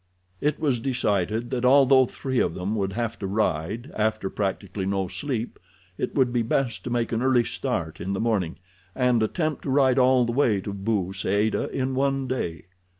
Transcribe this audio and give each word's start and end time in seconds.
It 0.41 0.59
was 0.59 0.79
decided 0.79 1.51
that 1.51 1.63
although 1.63 2.07
three 2.07 2.39
of 2.39 2.55
them 2.55 2.75
would 2.75 2.93
have 2.93 3.19
to 3.19 3.27
ride 3.27 3.91
after 3.95 4.31
practically 4.31 4.87
no 4.87 5.07
sleep, 5.07 5.59
it 5.95 6.15
would 6.15 6.33
be 6.33 6.41
best 6.41 6.83
to 6.85 6.89
make 6.89 7.11
an 7.11 7.21
early 7.21 7.43
start 7.43 8.01
in 8.01 8.13
the 8.13 8.19
morning, 8.19 8.57
and 8.95 9.21
attempt 9.21 9.61
to 9.61 9.69
ride 9.69 9.99
all 9.99 10.25
the 10.25 10.31
way 10.31 10.59
to 10.61 10.73
Bou 10.73 11.13
Saada 11.13 11.69
in 11.69 11.93
one 11.93 12.25
day. 12.27 12.65